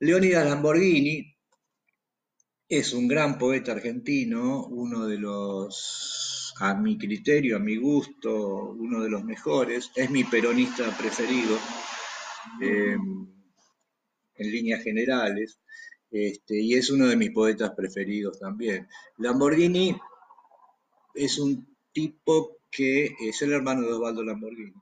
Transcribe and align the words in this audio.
Leonidas 0.00 0.46
Lamborghini 0.46 1.34
es 2.68 2.92
un 2.92 3.08
gran 3.08 3.36
poeta 3.36 3.72
argentino, 3.72 4.66
uno 4.66 5.06
de 5.06 5.18
los, 5.18 6.54
a 6.60 6.74
mi 6.74 6.96
criterio, 6.96 7.56
a 7.56 7.60
mi 7.60 7.76
gusto, 7.76 8.70
uno 8.70 9.02
de 9.02 9.10
los 9.10 9.24
mejores, 9.24 9.90
es 9.96 10.08
mi 10.10 10.22
peronista 10.22 10.96
preferido 10.96 11.58
em, 12.60 13.26
en 14.36 14.52
líneas 14.52 14.84
generales, 14.84 15.58
este, 16.12 16.60
y 16.60 16.74
es 16.74 16.90
uno 16.90 17.08
de 17.08 17.16
mis 17.16 17.32
poetas 17.32 17.72
preferidos 17.72 18.38
también. 18.38 18.86
Lamborghini 19.16 19.96
es 21.14 21.38
un 21.40 21.76
tipo 21.92 22.58
que 22.70 23.16
es 23.18 23.42
el 23.42 23.52
hermano 23.52 23.82
de 23.82 23.94
Osvaldo 23.94 24.22
Lamborghini. 24.22 24.74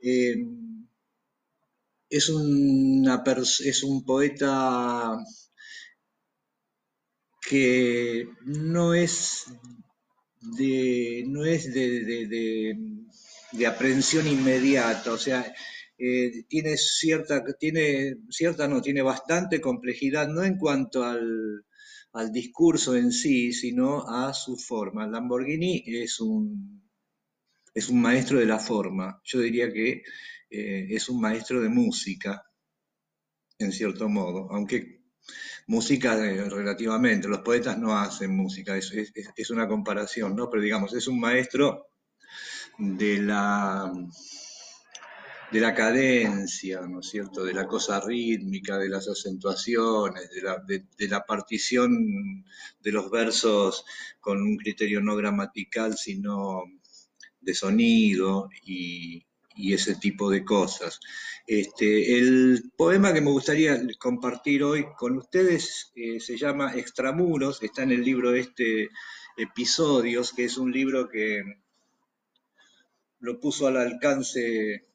Em, 0.00 0.88
es, 2.08 2.30
es 3.60 3.82
un 3.82 4.04
poeta 4.04 5.18
que 7.48 8.28
no 8.44 8.94
es 8.94 9.46
de, 10.40 11.24
no 11.28 11.44
es 11.44 11.72
de, 11.72 12.76
aprehensión 13.66 14.26
inmediata, 14.26 15.12
o 15.12 15.18
sea, 15.18 15.54
eh, 15.98 16.44
tiene 16.48 16.76
cierta, 16.76 17.42
tiene 17.58 18.16
cierta, 18.28 18.68
no, 18.68 18.82
tiene 18.82 19.02
bastante 19.02 19.60
complejidad, 19.60 20.28
no 20.28 20.42
en 20.44 20.58
cuanto 20.58 21.04
al, 21.04 21.64
discurso 22.32 22.96
en 22.96 23.12
sí, 23.12 23.52
sino 23.52 24.08
a 24.08 24.32
su 24.32 24.56
forma. 24.56 25.06
Lamborghini 25.06 25.84
es 25.86 26.18
un, 26.18 26.82
es 27.74 27.90
un 27.90 28.00
maestro 28.00 28.38
de 28.38 28.46
la 28.46 28.58
forma, 28.58 29.20
yo 29.22 29.40
diría 29.40 29.70
que 29.70 30.02
eh, 30.50 30.86
es 30.90 31.08
un 31.08 31.20
maestro 31.20 31.60
de 31.60 31.68
música, 31.68 32.44
en 33.58 33.72
cierto 33.72 34.08
modo, 34.08 34.48
aunque 34.50 34.96
música 35.66 36.16
relativamente, 36.16 37.28
los 37.28 37.40
poetas 37.40 37.78
no 37.78 37.96
hacen 37.98 38.36
música, 38.36 38.76
es, 38.76 39.50
una 39.50 39.66
comparación, 39.66 40.36
¿no? 40.36 40.48
Pero 40.48 40.62
digamos, 40.62 40.94
es 40.94 41.08
un 41.08 41.18
maestro 41.18 41.88
de 42.78 43.18
la, 43.18 43.92
de 45.50 45.60
la 45.60 45.74
cadencia, 45.74 46.82
¿no 46.82 47.00
es 47.00 47.08
cierto?, 47.08 47.44
de 47.44 47.54
la 47.54 47.66
cosa 47.66 48.00
rítmica, 48.00 48.78
de 48.78 48.88
las 48.88 49.08
acentuaciones, 49.08 50.30
de 50.30 50.42
la, 50.42 50.62
de 50.66 51.08
la 51.08 51.24
partición 51.24 52.44
de 52.80 52.92
los 52.92 53.10
versos 53.10 53.84
con 54.20 54.40
un 54.42 54.56
criterio 54.56 55.00
no 55.00 55.16
gramatical, 55.16 55.96
sino 55.96 56.62
de 57.40 57.54
sonido 57.54 58.48
y, 58.64 59.24
y 59.56 59.74
ese 59.74 59.96
tipo 59.96 60.30
de 60.30 60.44
cosas. 60.44 61.00
Este, 61.46 62.18
el 62.18 62.72
poema 62.76 63.12
que 63.12 63.20
me 63.20 63.30
gustaría 63.30 63.80
compartir 63.98 64.62
hoy 64.62 64.86
con 64.98 65.16
ustedes 65.16 65.92
eh, 65.94 66.20
se 66.20 66.36
llama 66.36 66.74
Extramuros, 66.74 67.62
está 67.62 67.82
en 67.82 67.92
el 67.92 68.04
libro 68.04 68.34
este 68.34 68.90
Episodios, 69.36 70.32
que 70.32 70.44
es 70.44 70.56
un 70.58 70.72
libro 70.72 71.08
que 71.08 71.42
lo 73.20 73.38
puso 73.40 73.66
al 73.66 73.76
alcance 73.76 74.86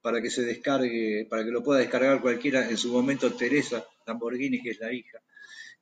para 0.00 0.20
que 0.22 0.30
se 0.30 0.42
descargue, 0.42 1.26
para 1.28 1.44
que 1.44 1.50
lo 1.50 1.62
pueda 1.62 1.80
descargar 1.80 2.20
cualquiera 2.20 2.68
en 2.68 2.76
su 2.76 2.92
momento 2.92 3.32
Teresa 3.34 3.84
Lamborghini, 4.06 4.60
que 4.62 4.70
es 4.70 4.80
la 4.80 4.92
hija. 4.92 5.18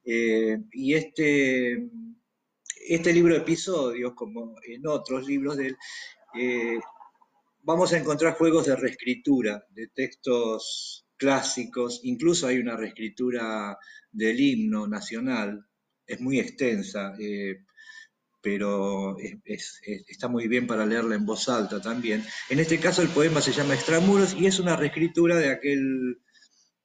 Eh, 0.05 0.59
y 0.73 0.95
este, 0.95 1.89
este 2.89 3.13
libro 3.13 3.35
Episodios, 3.35 4.15
como 4.15 4.55
en 4.67 4.87
otros 4.87 5.27
libros 5.27 5.57
de 5.57 5.67
él, 5.69 5.77
eh, 6.39 6.79
vamos 7.67 7.93
a 7.93 7.99
encontrar 7.99 8.35
juegos 8.35 8.67
de 8.67 8.77
reescritura 8.77 9.67
de 9.71 9.89
textos 9.89 11.05
clásicos, 11.17 12.01
incluso 12.05 12.47
hay 12.47 12.59
una 12.59 12.77
reescritura 12.77 13.77
del 14.13 14.39
himno 14.39 14.87
nacional, 14.87 15.67
es 16.07 16.21
muy 16.21 16.39
extensa, 16.39 17.15
eh, 17.19 17.65
pero 18.41 19.17
está 19.19 20.29
muy 20.29 20.47
bien 20.47 20.69
para 20.69 20.87
leerla 20.87 21.17
en 21.17 21.27
voz 21.27 21.49
alta 21.49 21.83
también. 21.83 22.25
En 22.49 22.61
este 22.61 22.79
caso 22.79 23.03
el 23.03 23.09
poema 23.09 23.41
se 23.41 23.51
llama 23.51 23.75
Extramuros 23.75 24.35
y 24.35 24.47
es 24.47 24.61
una 24.61 24.77
reescritura 24.77 25.37
de 25.37 25.51
aquel 25.51 26.21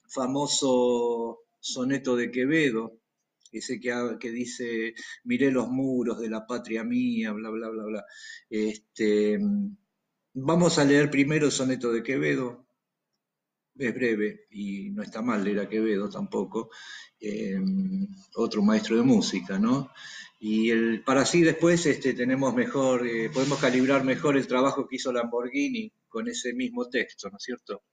famoso 0.08 1.42
soneto 1.60 2.16
de 2.16 2.32
Quevedo, 2.32 2.98
ese 3.52 3.80
que, 3.80 4.32
dice, 4.32 4.96
miré 5.26 5.52
los 5.52 5.68
muros 5.68 6.20
de 6.20 6.30
la 6.30 6.48
patria 6.48 6.84
mía, 6.84 7.34
bla, 7.34 7.52
bla, 7.52 7.70
bla, 7.70 7.84
bla. 7.84 8.06
Este, 8.50 9.38
Vamos 10.34 10.78
a 10.78 10.86
leer 10.86 11.12
primero 11.12 11.48
el 11.48 11.52
soneto 11.52 11.92
de 11.92 12.04
Quevedo. 12.04 12.66
Es 13.76 13.94
breve 13.94 14.46
y 14.52 14.90
no 14.92 15.04
está 15.04 15.22
mal 15.22 15.44
leer 15.44 15.60
a 15.60 15.68
Quevedo 15.68 16.10
tampoco, 16.10 16.70
em, 17.20 18.08
otro 18.36 18.62
maestro 18.62 18.96
de 18.96 19.04
música, 19.04 19.60
¿no? 19.60 19.92
Y 20.40 21.00
para 21.00 21.22
así 21.22 21.42
después 21.42 21.86
este, 21.86 22.14
tenemos 22.14 22.54
mejor, 22.56 23.06
eh, 23.06 23.30
podemos 23.30 23.60
calibrar 23.60 24.06
mejor 24.06 24.38
el 24.38 24.48
trabajo 24.48 24.88
que 24.88 24.96
hizo 24.98 25.12
Lamborghini 25.12 25.92
con 26.08 26.28
ese 26.30 26.54
mismo 26.54 26.88
texto, 26.90 27.30
¿no 27.30 27.38
es 27.38 27.44
cierto? 27.44 27.84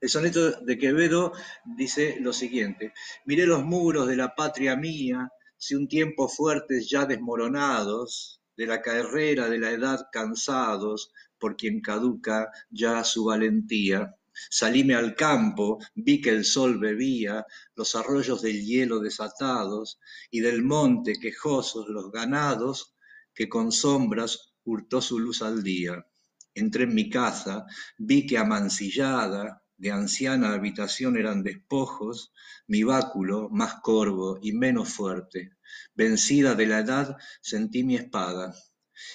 El 0.00 0.08
soneto 0.08 0.60
de 0.60 0.78
Quevedo 0.78 1.32
dice 1.76 2.18
lo 2.20 2.32
siguiente, 2.32 2.92
miré 3.24 3.46
los 3.46 3.64
muros 3.64 4.06
de 4.06 4.16
la 4.16 4.34
patria 4.36 4.76
mía, 4.76 5.28
si 5.56 5.74
un 5.74 5.88
tiempo 5.88 6.28
fuertes 6.28 6.88
ya 6.88 7.04
desmoronados, 7.04 8.40
de 8.60 8.66
la 8.66 8.82
carrera 8.82 9.48
de 9.48 9.58
la 9.58 9.70
edad 9.70 10.08
cansados, 10.12 11.10
por 11.40 11.56
quien 11.56 11.80
caduca 11.80 12.50
ya 12.70 13.02
su 13.02 13.24
valentía. 13.24 14.14
Salíme 14.48 14.94
al 14.94 15.16
campo, 15.16 15.78
vi 15.94 16.20
que 16.20 16.30
el 16.30 16.44
sol 16.44 16.78
bebía 16.78 17.44
los 17.74 17.96
arroyos 17.96 18.42
del 18.42 18.64
hielo 18.64 19.00
desatados 19.00 19.98
y 20.30 20.40
del 20.40 20.62
monte 20.62 21.18
quejosos 21.18 21.88
los 21.88 22.12
ganados 22.12 22.94
que 23.34 23.48
con 23.48 23.72
sombras 23.72 24.52
hurtó 24.64 25.00
su 25.00 25.18
luz 25.18 25.42
al 25.42 25.62
día. 25.62 26.06
Entré 26.54 26.84
en 26.84 26.94
mi 26.94 27.10
casa, 27.10 27.66
vi 27.98 28.26
que 28.26 28.38
amancillada 28.38 29.62
de 29.76 29.90
anciana 29.90 30.52
habitación 30.52 31.16
eran 31.16 31.42
despojos, 31.42 32.32
mi 32.66 32.82
báculo 32.82 33.48
más 33.50 33.76
corvo 33.82 34.38
y 34.42 34.52
menos 34.52 34.90
fuerte. 34.90 35.56
Vencida 35.94 36.54
de 36.54 36.66
la 36.66 36.80
edad, 36.80 37.16
sentí 37.40 37.82
mi 37.82 37.96
espada, 37.96 38.54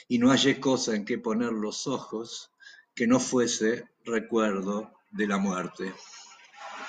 y 0.07 0.17
no 0.17 0.29
hallé 0.29 0.59
cosa 0.59 0.95
en 0.95 1.05
que 1.05 1.17
poner 1.17 1.51
los 1.51 1.87
ojos 1.87 2.51
que 2.93 3.07
no 3.07 3.19
fuese 3.19 3.89
recuerdo 4.03 4.91
de 5.11 5.27
la 5.27 5.37
muerte. 5.37 5.93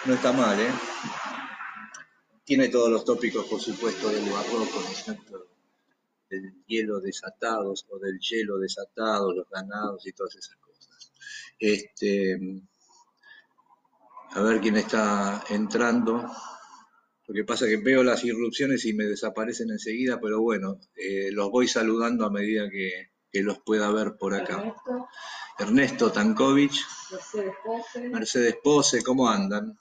No 0.04 0.14
está 0.14 0.32
mal, 0.32 0.58
¿eh? 0.60 0.72
Tiene 2.44 2.68
todos 2.68 2.90
los 2.90 3.04
tópicos, 3.04 3.46
por 3.46 3.60
supuesto, 3.60 4.08
del 4.08 4.30
barroco, 4.30 4.80
¿no 5.28 5.38
Del 6.30 6.64
hielo 6.66 7.00
desatados 7.00 7.86
o 7.88 7.98
del 7.98 8.20
hielo 8.20 8.58
desatado, 8.58 9.32
los 9.32 9.48
ganados 9.50 10.06
y 10.06 10.12
todas 10.12 10.36
esas 10.36 10.56
cosas. 10.56 11.12
Este, 11.58 12.38
a 14.30 14.42
ver 14.42 14.60
quién 14.60 14.76
está 14.76 15.42
entrando. 15.48 16.30
Lo 17.26 17.34
que 17.34 17.44
pasa 17.44 17.64
es 17.64 17.72
que 17.72 17.82
veo 17.82 18.04
las 18.04 18.25
irrupciones 18.25 18.84
y 18.84 18.92
me 18.92 19.04
desaparecen 19.04 19.70
enseguida, 19.70 20.20
pero 20.20 20.41
bueno, 20.41 20.78
eh, 20.94 21.31
los 21.32 21.50
voy 21.50 21.66
saludando 21.66 22.25
a 22.25 22.31
medida 22.31 22.69
que, 22.70 23.10
los 23.42 23.59
pueda 23.59 23.91
ver 23.91 24.16
por 24.19 24.34
acá. 24.34 24.75
Ernesto, 25.59 26.10
Tankovich, 26.10 26.81
Mercedes 28.10 28.56
Pose, 28.65 29.03
¿cómo 29.03 29.28
andan? 29.28 29.76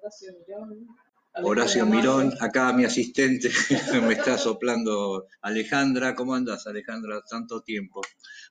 Horacio 0.00 0.32
Mirón. 0.38 0.86
Horacio 1.42 1.86
Mirón, 1.86 2.32
acá 2.38 2.72
mi 2.72 2.84
asistente 2.84 3.50
me 4.06 4.12
está 4.12 4.38
soplando 4.38 5.26
Alejandra. 5.40 6.14
¿Cómo 6.14 6.34
andas, 6.34 6.68
Alejandra? 6.68 7.20
Tanto 7.28 7.62
tiempo. 7.62 8.00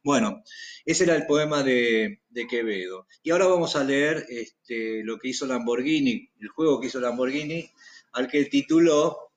Bueno, 0.04 0.44
ese 0.84 1.06
era 1.06 1.16
el 1.16 1.26
poema 1.26 1.64
de, 1.64 2.22
de 2.30 2.48
Quevedo. 2.48 3.08
Y 3.24 3.32
ahora 3.32 3.48
vamos 3.48 3.78
a 3.78 3.84
leer 3.86 4.26
este, 4.28 5.04
lo 5.06 5.18
que 5.20 5.30
hizo 5.30 5.46
Lamborghini, 5.46 6.30
el 6.40 6.50
juego 6.50 6.82
que 6.82 6.88
hizo 6.88 7.00
Lamborghini 7.00 7.72
al 8.14 8.28
que 8.28 8.46
tituló 8.46 9.34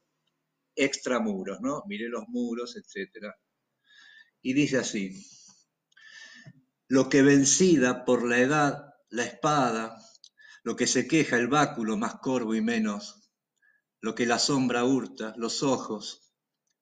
Extramuros, 0.74 1.60
¿no? 1.60 1.82
Miré 1.86 2.08
los 2.08 2.24
muros, 2.28 2.76
etc. 2.76 3.34
Y 4.40 4.54
dice 4.54 4.78
así, 4.78 5.26
lo 6.88 7.08
que 7.08 7.22
vencida 7.22 8.04
por 8.04 8.26
la 8.26 8.38
edad, 8.38 8.94
la 9.10 9.24
espada, 9.24 9.98
lo 10.62 10.76
que 10.76 10.86
se 10.86 11.06
queja 11.06 11.36
el 11.36 11.48
báculo 11.48 11.96
más 11.96 12.16
corvo 12.16 12.54
y 12.54 12.60
menos, 12.60 13.30
lo 14.00 14.14
que 14.14 14.26
la 14.26 14.38
sombra 14.38 14.84
hurta, 14.84 15.34
los 15.36 15.62
ojos 15.62 16.34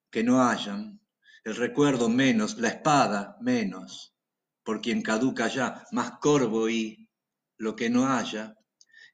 que 0.09 0.23
no 0.23 0.41
hallan, 0.41 1.01
el 1.43 1.55
recuerdo 1.55 2.09
menos, 2.09 2.57
la 2.57 2.69
espada 2.69 3.37
menos, 3.41 4.15
por 4.63 4.81
quien 4.81 5.01
caduca 5.01 5.47
ya, 5.47 5.85
más 5.91 6.19
corvo 6.19 6.69
y 6.69 7.09
lo 7.57 7.75
que 7.75 7.89
no 7.89 8.07
haya, 8.07 8.55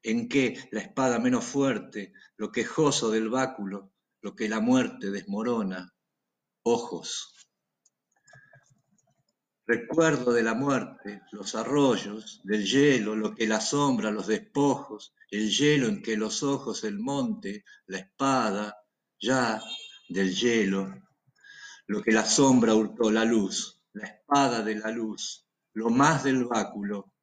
en 0.03 0.29
que 0.29 0.57
la 0.71 0.81
espada 0.81 1.19
menos 1.19 1.45
fuerte, 1.45 2.13
lo 2.38 2.51
quejoso 2.51 3.11
del 3.11 3.29
báculo, 3.29 3.91
lo 4.21 4.35
que 4.35 4.49
la 4.49 4.59
muerte 4.59 5.11
desmorona, 5.11 5.94
ojos. 6.63 7.33
Recuerdo 9.65 10.31
de 10.31 10.44
la 10.44 10.53
muerte, 10.53 11.21
los 11.31 11.55
arroyos, 11.55 12.41
del 12.44 12.65
hielo, 12.65 13.15
lo 13.15 13.35
que 13.35 13.47
la 13.47 13.59
sombra, 13.59 14.11
los 14.11 14.27
despojos, 14.27 15.13
el 15.29 15.49
hielo 15.49 15.88
en 15.88 16.01
que 16.01 16.15
los 16.15 16.41
ojos, 16.41 16.83
el 16.85 17.00
monte, 17.00 17.65
la 17.88 17.97
espada, 17.97 18.77
ya 19.19 19.61
del 20.07 20.33
hielo, 20.33 21.03
lo 21.88 22.01
que 22.01 22.11
la 22.11 22.25
sombra 22.25 22.75
hurtó, 22.75 23.11
la 23.11 23.25
luz, 23.25 23.81
la 23.93 24.07
espada 24.07 24.61
de 24.61 24.75
la 24.75 24.91
luz, 24.91 25.45
lo 25.73 25.89
más 25.89 26.23
del 26.23 26.45
báculo, 26.45 27.13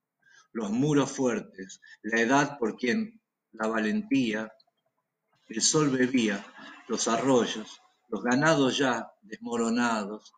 los 0.54 0.70
muros 0.70 1.10
fuertes, 1.10 1.80
la 2.02 2.20
edad 2.20 2.58
por 2.58 2.76
quien 2.76 3.20
la 3.52 3.66
valentía, 3.66 4.52
el 5.48 5.60
sol 5.60 5.90
bebía, 5.90 6.44
los 6.88 7.08
arroyos, 7.08 7.80
los 8.08 8.22
ganados 8.22 8.78
ya 8.78 9.12
desmoronados, 9.20 10.32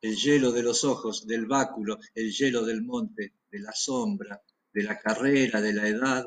el 0.00 0.16
hielo 0.16 0.52
de 0.52 0.62
los 0.62 0.84
ojos, 0.84 1.26
del 1.26 1.46
báculo, 1.46 1.98
el 2.14 2.32
hielo 2.32 2.64
del 2.64 2.82
monte, 2.82 3.34
de 3.50 3.58
la 3.60 3.72
sombra, 3.72 4.40
de 4.72 4.82
la 4.82 4.98
carrera, 4.98 5.60
de 5.60 5.74
la 5.74 5.86
edad, 5.86 6.24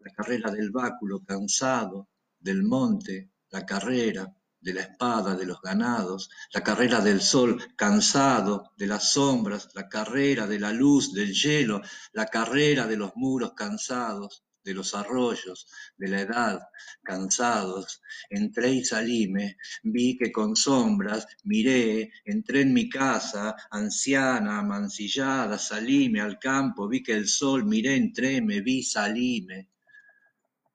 la 0.00 0.12
carrera 0.12 0.50
del 0.50 0.70
báculo 0.70 1.24
cansado, 1.24 2.10
del 2.38 2.62
monte, 2.62 3.30
la 3.50 3.64
carrera, 3.64 4.35
de 4.60 4.74
la 4.74 4.82
espada, 4.82 5.34
de 5.34 5.46
los 5.46 5.60
ganados, 5.60 6.30
la 6.52 6.62
carrera 6.62 7.00
del 7.00 7.20
sol 7.20 7.62
cansado, 7.76 8.72
de 8.76 8.86
las 8.86 9.12
sombras, 9.12 9.68
la 9.74 9.88
carrera 9.88 10.46
de 10.46 10.58
la 10.58 10.72
luz, 10.72 11.12
del 11.12 11.32
hielo, 11.32 11.82
la 12.12 12.26
carrera 12.26 12.86
de 12.86 12.96
los 12.96 13.12
muros 13.16 13.52
cansados, 13.54 14.46
de 14.66 14.74
los 14.74 14.94
arroyos, 14.96 15.68
de 15.96 16.08
la 16.08 16.20
edad, 16.22 16.60
cansados, 17.04 18.02
entré 18.28 18.72
y 18.72 18.84
salíme, 18.84 19.58
vi 19.84 20.18
que 20.18 20.32
con 20.32 20.56
sombras, 20.56 21.26
miré, 21.44 22.10
entré 22.24 22.62
en 22.62 22.72
mi 22.72 22.88
casa, 22.88 23.54
anciana, 23.70 24.62
mancillada, 24.62 25.56
salíme 25.56 26.20
al 26.20 26.40
campo, 26.40 26.88
vi 26.88 27.00
que 27.04 27.14
el 27.14 27.28
sol, 27.28 27.64
miré, 27.64 27.94
entré, 27.94 28.42
me 28.42 28.60
vi, 28.60 28.82
salíme, 28.82 29.70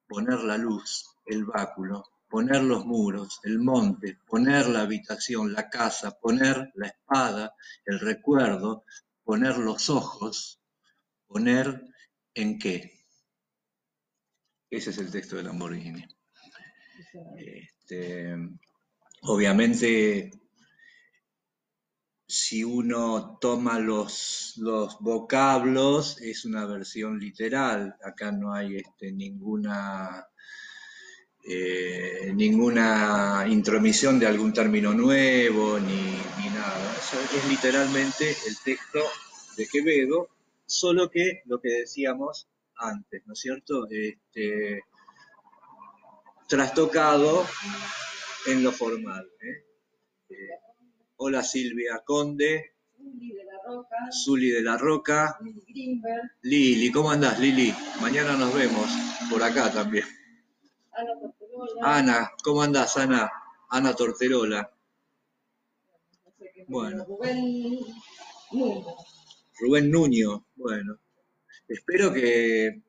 poner 0.08 0.40
la 0.40 0.56
luz, 0.56 1.04
el 1.26 1.44
báculo, 1.44 2.02
poner 2.32 2.62
los 2.62 2.86
muros, 2.86 3.40
el 3.44 3.58
monte, 3.58 4.16
poner 4.26 4.66
la 4.66 4.80
habitación, 4.80 5.52
la 5.52 5.68
casa, 5.68 6.18
poner 6.18 6.72
la 6.76 6.86
espada, 6.86 7.54
el 7.84 8.00
recuerdo, 8.00 8.84
poner 9.22 9.58
los 9.58 9.90
ojos, 9.90 10.58
poner 11.26 11.84
en 12.32 12.58
qué. 12.58 13.04
Ese 14.70 14.88
es 14.88 14.96
el 14.96 15.10
texto 15.10 15.36
de 15.36 15.42
Lamborghini. 15.42 16.06
Este, 17.36 18.34
obviamente, 19.20 20.30
si 22.26 22.64
uno 22.64 23.36
toma 23.42 23.78
los, 23.78 24.54
los, 24.56 24.98
vocablos, 25.00 26.18
es 26.22 26.46
una 26.46 26.64
versión 26.64 27.18
literal. 27.18 27.94
Acá 28.02 28.32
no 28.32 28.54
hay 28.54 28.76
este, 28.76 29.12
ninguna 29.12 30.31
eh, 31.44 32.32
ninguna 32.34 33.44
intromisión 33.48 34.18
de 34.18 34.26
algún 34.26 34.52
término 34.52 34.94
nuevo 34.94 35.78
ni, 35.80 36.12
nada. 36.54 36.96
es 37.36 37.48
literalmente 37.48 38.36
el 38.46 38.56
texto 38.64 39.00
de 39.56 39.66
Quevedo, 39.66 40.28
solo 40.66 41.10
que 41.10 41.42
lo 41.46 41.60
que 41.60 41.70
decíamos 41.70 42.46
antes, 42.76 43.22
¿no 43.26 43.32
es 43.32 43.40
cierto? 43.40 43.88
Este, 43.90 44.84
trastocado 46.48 47.46
en 48.46 48.62
lo 48.62 48.72
formal. 48.72 49.28
¿eh? 49.40 49.64
Eh, 50.28 50.34
hola 51.16 51.42
Silvia 51.42 52.02
Conde. 52.04 52.74
Zuli 54.24 54.50
de 54.50 54.62
la 54.62 54.76
Roca. 54.76 55.38
Lili, 56.42 56.92
¿cómo 56.92 57.10
andás 57.10 57.40
Lili? 57.40 57.74
Mañana 58.00 58.36
nos 58.36 58.54
vemos 58.54 58.88
por 59.30 59.42
acá 59.42 59.72
también. 59.72 60.04
Ana, 61.82 62.32
¿cómo 62.42 62.62
andás, 62.62 62.96
Ana? 62.96 63.30
Ana 63.70 63.94
Torterola. 63.94 64.70
Bueno. 66.68 67.06
Rubén 69.58 69.90
Nuño. 69.90 70.46
Bueno. 70.54 70.98
Espero 71.68 72.12
que, 72.12 72.82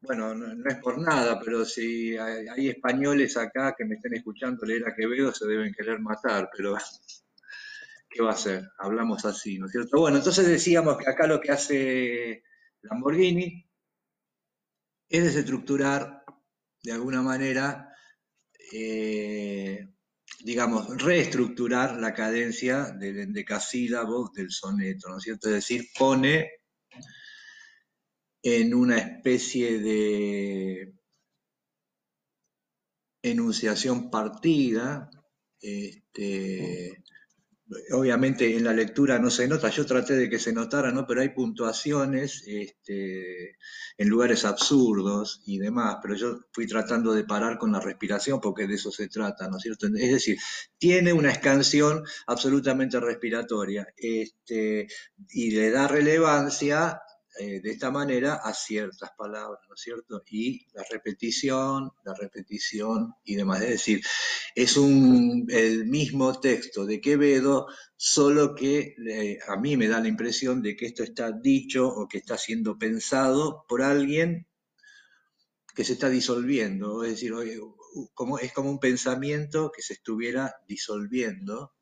bueno, 0.00 0.34
no, 0.34 0.68
es 0.68 0.76
por 0.78 0.98
nada, 0.98 1.40
pero 1.40 1.64
si 1.64 2.16
hay, 2.16 2.68
españoles 2.68 3.36
acá 3.36 3.74
que 3.76 3.84
me 3.84 3.96
estén 3.96 4.14
escuchando 4.14 4.64
leer 4.64 4.88
a 4.88 4.94
Quevedo, 4.94 5.32
se 5.32 5.46
deben 5.46 5.72
querer 5.74 5.98
matar, 6.00 6.50
pero 6.56 6.76
¿qué 8.08 8.22
va 8.22 8.32
a 8.32 8.36
ser? 8.36 8.70
Hablamos 8.78 9.24
así, 9.24 9.58
¿no 9.58 9.66
es 9.66 9.72
cierto? 9.72 9.98
Bueno, 10.00 10.18
entonces 10.18 10.46
decíamos 10.46 10.96
que 10.96 11.10
acá 11.10 11.26
lo 11.26 11.40
que 11.40 11.52
hace 11.52 12.42
Lamborghini 12.82 13.66
es 15.08 15.24
desestructurar 15.24 16.23
de 16.84 16.92
alguna 16.92 17.22
manera, 17.22 17.88
eh, 18.72 19.88
digamos, 20.40 21.02
reestructurar 21.02 21.98
la 21.98 22.12
cadencia 22.12 22.90
del 22.90 23.20
endecasílabo 23.20 24.30
del 24.34 24.50
soneto, 24.50 25.08
¿no 25.08 25.16
es 25.16 25.24
cierto? 25.24 25.48
Es 25.48 25.54
decir, 25.54 25.88
pone 25.98 26.50
en 28.42 28.74
una 28.74 28.98
especie 28.98 29.78
de 29.78 30.94
enunciación 33.22 34.10
partida, 34.10 35.08
este, 35.58 37.02
obviamente 37.92 38.56
en 38.56 38.64
la 38.64 38.72
lectura 38.72 39.18
no 39.18 39.30
se 39.30 39.48
nota, 39.48 39.70
yo 39.70 39.86
traté 39.86 40.14
de 40.14 40.28
que 40.28 40.38
se 40.38 40.52
notara, 40.52 40.92
¿no? 40.92 41.06
Pero 41.06 41.22
hay 41.22 41.30
puntuaciones 41.30 42.44
este, 42.46 43.56
en 43.96 44.08
lugares 44.08 44.44
absurdos 44.44 45.42
y 45.46 45.58
demás, 45.58 45.96
pero 46.02 46.14
yo 46.14 46.40
fui 46.52 46.66
tratando 46.66 47.12
de 47.14 47.24
parar 47.24 47.58
con 47.58 47.72
la 47.72 47.80
respiración 47.80 48.40
porque 48.40 48.66
de 48.66 48.74
eso 48.74 48.90
se 48.90 49.08
trata, 49.08 49.48
¿no 49.48 49.56
es 49.56 49.62
cierto? 49.62 49.86
Es 49.86 50.12
decir, 50.12 50.36
tiene 50.78 51.12
una 51.12 51.30
escansión 51.30 52.04
absolutamente 52.26 53.00
respiratoria 53.00 53.86
este, 53.96 54.86
y 55.30 55.50
le 55.52 55.70
da 55.70 55.88
relevancia 55.88 57.00
eh, 57.38 57.60
de 57.60 57.70
esta 57.70 57.90
manera 57.90 58.34
a 58.34 58.54
ciertas 58.54 59.10
palabras, 59.18 59.60
¿no 59.68 59.74
es 59.74 59.80
cierto? 59.80 60.22
Y 60.30 60.66
la 60.72 60.84
repetición, 60.88 61.90
la 62.04 62.14
repetición 62.14 63.14
y 63.24 63.34
demás. 63.34 63.62
Es 63.62 63.70
decir, 63.70 64.04
es 64.54 64.76
un, 64.76 65.46
el 65.48 65.86
mismo 65.86 66.38
texto 66.40 66.86
de 66.86 67.00
Quevedo, 67.00 67.66
solo 67.96 68.54
que 68.54 68.94
eh, 69.08 69.38
a 69.48 69.56
mí 69.56 69.76
me 69.76 69.88
da 69.88 70.00
la 70.00 70.08
impresión 70.08 70.62
de 70.62 70.76
que 70.76 70.86
esto 70.86 71.02
está 71.02 71.32
dicho 71.32 71.88
o 71.88 72.06
que 72.06 72.18
está 72.18 72.38
siendo 72.38 72.78
pensado 72.78 73.64
por 73.68 73.82
alguien 73.82 74.46
que 75.74 75.84
se 75.84 75.94
está 75.94 76.08
disolviendo, 76.08 77.02
es 77.02 77.10
decir, 77.10 77.32
como, 78.14 78.38
es 78.38 78.52
como 78.52 78.70
un 78.70 78.78
pensamiento 78.78 79.72
que 79.74 79.82
se 79.82 79.94
estuviera 79.94 80.54
disolviendo 80.68 81.74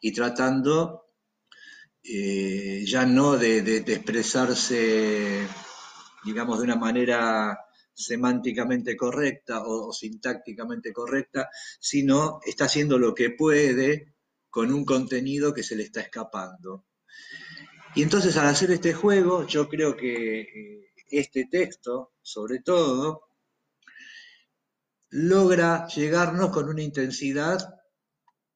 y 0.00 0.12
tratando 0.12 1.05
eh, 2.08 2.84
ya 2.86 3.04
no 3.04 3.36
de, 3.36 3.58
expresarse, 3.78 5.46
digamos, 6.24 6.58
de 6.58 6.64
una 6.64 6.76
manera 6.76 7.58
semánticamente 7.92 8.96
correcta 8.96 9.62
o, 9.66 9.92
sintácticamente 9.92 10.92
correcta, 10.92 11.48
sino 11.80 12.40
está 12.44 12.66
haciendo 12.66 12.98
lo 12.98 13.14
que 13.14 13.30
puede 13.30 14.14
con 14.50 14.72
un 14.72 14.84
contenido 14.84 15.52
que 15.52 15.62
se 15.62 15.74
le 15.74 15.82
está 15.82 16.00
escapando. 16.00 16.84
Y 17.94 18.02
entonces 18.02 18.36
al 18.36 18.46
hacer 18.46 18.70
este 18.70 18.92
juego, 18.92 19.46
yo 19.46 19.68
creo 19.68 19.96
que 19.96 20.40
eh, 20.42 20.92
este 21.10 21.48
texto, 21.50 22.12
sobre 22.22 22.60
todo, 22.60 23.30
logra 25.10 25.86
llegarnos 25.88 26.50
con 26.50 26.68
una 26.68 26.82
intensidad 26.82 27.58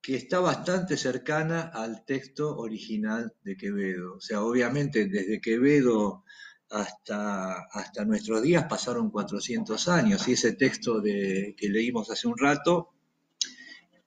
que 0.02 0.16
está 0.16 0.40
bastante 0.40 0.96
cercana 0.96 1.70
al 1.72 2.04
texto 2.04 2.56
original 2.56 3.34
de 3.42 3.56
Quevedo. 3.56 4.16
O 4.16 4.20
sea, 4.20 4.42
obviamente 4.42 5.06
desde 5.06 5.40
Quevedo 5.40 6.24
hasta, 6.70 7.62
hasta 7.72 8.04
nuestros 8.04 8.42
días 8.42 8.64
pasaron 8.64 9.10
400 9.10 9.88
años 9.88 10.26
y 10.28 10.32
ese 10.32 10.52
texto 10.52 11.00
de, 11.00 11.54
que 11.56 11.68
leímos 11.68 12.10
hace 12.10 12.28
un 12.28 12.38
rato 12.38 12.94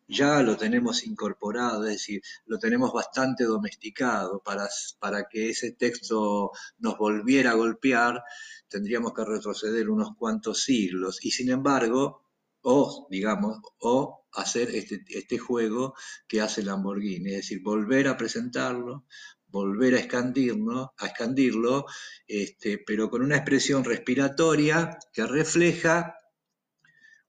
ya 0.08 0.42
lo 0.42 0.58
tenemos 0.58 1.06
incorporado, 1.06 1.86
es 1.86 1.94
decir, 1.94 2.22
lo 2.46 2.60
tenemos 2.60 2.94
bastante 2.94 3.46
domesticado. 3.46 4.42
Para, 4.44 4.68
para 5.00 5.28
que 5.30 5.50
ese 5.50 5.72
texto 5.72 6.52
nos 6.80 6.98
volviera 6.98 7.52
a 7.52 7.56
golpear, 7.56 8.22
tendríamos 8.68 9.14
que 9.14 9.26
retroceder 9.26 9.90
unos 9.90 10.16
cuantos 10.18 10.64
siglos. 10.64 11.24
Y 11.24 11.32
sin 11.32 11.50
embargo, 11.52 12.24
o 12.64 13.08
digamos, 13.10 13.60
o 13.80 14.26
hacer 14.34 14.74
este, 14.76 15.04
este, 15.10 15.38
juego 15.38 15.94
que 16.28 16.42
hace 16.42 16.64
Lamborghini, 16.64 17.32
es 17.32 17.38
decir, 17.38 17.62
volver 17.62 18.08
a 18.08 18.18
presentarlo, 18.18 19.06
volver 19.48 19.94
a 19.94 20.00
escandirlo, 20.00 20.94
a 20.98 21.08
escandirlo 21.08 21.86
este, 22.28 22.80
pero 22.80 23.10
con 23.10 23.22
una 23.22 23.36
expresión 23.36 23.84
respiratoria 23.84 24.98
que 25.12 25.28
refleja 25.28 26.18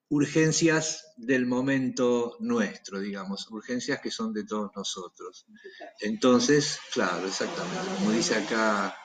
urgencias 0.09 1.13
del 1.17 1.47
momento 1.47 2.37
nuestro, 2.41 3.01
digamos, 3.01 3.51
urgencias 3.51 4.01
que 4.01 4.11
son 4.11 4.33
de 4.33 4.45
todos 4.45 4.71
nosotros. 4.77 5.47
Entonces, 6.01 6.79
claro, 6.93 7.27
exactamente, 7.27 7.89
como 7.99 8.13
dice 8.13 8.37
acá 8.37 8.97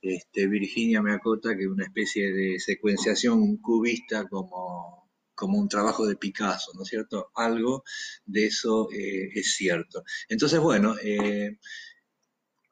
este, 0.00 0.46
Virginia 0.46 1.02
me 1.02 1.12
acota 1.12 1.56
que 1.56 1.66
una 1.66 1.84
especie 1.84 2.32
de 2.32 2.58
secuenciación 2.60 3.56
cubista 3.58 4.28
como, 4.28 4.97
como 5.38 5.56
un 5.56 5.68
trabajo 5.68 6.04
de 6.04 6.16
Picasso, 6.16 6.72
¿no 6.74 6.82
es 6.82 6.88
cierto? 6.88 7.30
Algo 7.36 7.84
de 8.26 8.46
eso 8.46 8.88
eh, 8.90 9.30
es 9.32 9.54
cierto. 9.54 10.02
Entonces, 10.28 10.58
bueno, 10.58 10.96
eh, 11.00 11.58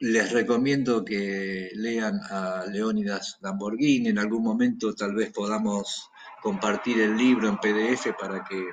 les 0.01 0.33
recomiendo 0.33 1.05
que 1.05 1.71
lean 1.75 2.19
a 2.29 2.65
Leónidas 2.67 3.39
Lamborghini, 3.41 4.09
en 4.09 4.19
algún 4.19 4.43
momento 4.43 4.95
tal 4.97 5.15
vez 5.15 5.31
podamos 5.33 6.11
compartir 6.43 7.01
el 7.01 7.17
libro 7.17 7.49
en 7.49 7.59
PDF 7.59 8.19
para 8.19 8.45
que 8.45 8.67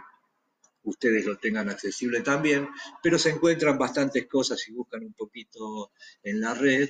ustedes 0.82 1.26
lo 1.26 1.38
tengan 1.38 1.70
accesible 1.70 2.22
también, 2.22 2.68
pero 3.02 3.20
se 3.20 3.30
encuentran 3.30 3.78
bastantes 3.78 4.28
cosas 4.28 4.60
si 4.60 4.74
buscan 4.74 5.04
un 5.04 5.14
poquito 5.14 5.92
en 6.24 6.42
la 6.42 6.56
red, 6.56 6.90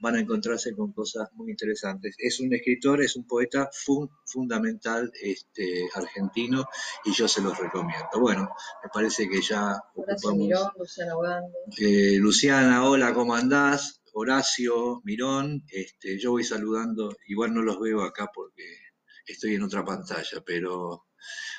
van 0.00 0.16
a 0.16 0.20
encontrarse 0.20 0.74
con 0.74 0.92
cosas 0.92 1.28
muy 1.34 1.50
interesantes. 1.50 2.14
Es 2.18 2.40
un 2.40 2.52
escritor, 2.54 3.02
es 3.02 3.16
un 3.16 3.26
poeta 3.26 3.70
fundamental 4.24 5.12
este, 5.22 5.88
argentino 5.94 6.64
y 7.04 7.12
yo 7.12 7.28
se 7.28 7.42
los 7.42 7.56
recomiendo. 7.56 8.08
Bueno, 8.18 8.50
me 8.82 8.88
parece 8.92 9.28
que 9.28 9.40
ya 9.42 9.78
Horacio 9.94 10.34
Mirón, 10.34 10.70
Luciana 10.76 11.14
eh, 11.78 12.16
Luciana, 12.18 12.84
hola, 12.84 13.12
¿cómo 13.14 13.34
andás? 13.34 14.00
Horacio, 14.12 15.02
Mirón, 15.04 15.62
este, 15.68 16.18
yo 16.18 16.32
voy 16.32 16.44
saludando, 16.44 17.14
igual 17.28 17.54
no 17.54 17.62
los 17.62 17.78
veo 17.78 18.02
acá 18.02 18.30
porque 18.34 18.64
estoy 19.26 19.54
en 19.54 19.62
otra 19.62 19.84
pantalla, 19.84 20.42
pero 20.44 21.06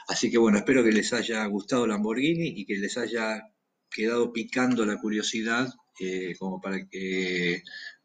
así 0.07 0.29
que 0.29 0.37
bueno, 0.37 0.57
espero 0.57 0.83
que 0.83 0.91
les 0.91 1.13
haya 1.13 1.45
gustado 1.45 1.87
Lamborghini 1.87 2.47
y 2.47 2.65
que 2.65 2.75
les 2.75 2.97
haya 2.97 3.41
quedado 3.89 4.33
picando 4.33 4.85
la 4.85 4.97
curiosidad 4.97 5.69
eh, 5.99 6.35
como 6.39 6.59
para 6.59 6.87
que 6.87 7.63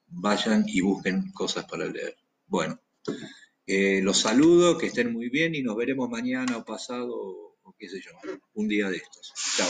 vayan 0.08 0.64
y 0.66 0.80
busquen 0.80 1.32
cosas 1.32 1.64
para 1.64 1.86
leer. 1.86 2.16
Bueno, 2.46 2.80
eh, 3.66 4.00
los 4.02 4.18
saludo, 4.18 4.78
que 4.78 4.86
estén 4.86 5.12
muy 5.12 5.28
bien 5.28 5.54
y 5.54 5.62
nos 5.62 5.76
veremos 5.76 6.08
mañana 6.08 6.56
o 6.56 6.64
pasado, 6.64 7.14
o 7.62 7.74
qué 7.78 7.88
sé 7.88 8.00
yo, 8.00 8.12
un 8.54 8.68
día 8.68 8.88
de 8.88 8.96
estos. 8.96 9.32
Chao. 9.56 9.68